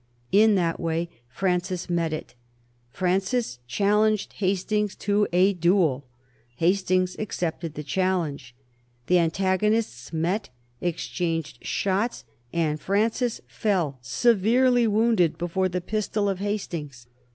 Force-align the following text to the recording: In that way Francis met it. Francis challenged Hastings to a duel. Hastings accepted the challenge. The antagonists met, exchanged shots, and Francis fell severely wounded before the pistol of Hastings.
In 0.31 0.55
that 0.55 0.79
way 0.79 1.09
Francis 1.29 1.87
met 1.87 2.11
it. 2.11 2.33
Francis 2.89 3.59
challenged 3.67 4.33
Hastings 4.33 4.95
to 4.95 5.27
a 5.31 5.53
duel. 5.53 6.07
Hastings 6.55 7.15
accepted 7.19 7.75
the 7.75 7.83
challenge. 7.83 8.55
The 9.05 9.19
antagonists 9.19 10.11
met, 10.11 10.49
exchanged 10.81 11.63
shots, 11.63 12.25
and 12.51 12.81
Francis 12.81 13.41
fell 13.47 13.99
severely 14.01 14.87
wounded 14.87 15.37
before 15.37 15.69
the 15.69 15.81
pistol 15.81 16.27
of 16.27 16.39
Hastings. 16.39 17.05